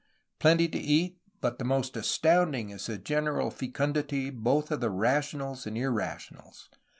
Plenty 0.39 0.67
to 0.69 0.79
eat, 0.79 1.19
but 1.41 1.59
the 1.59 1.63
most 1.63 1.95
astounding 1.95 2.71
is 2.71 2.87
the 2.87 2.97
general 2.97 3.51
fecundity, 3.51 4.31
both 4.31 4.71
of 4.71 4.81
rationals 4.81 5.67
and 5.67 5.77
irra 5.77 6.15
tionals. 6.15 6.69